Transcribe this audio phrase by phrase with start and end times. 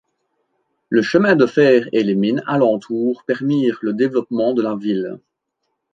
[0.89, 5.19] Le chemin de fer et les mines alentour permirent le développement de la ville.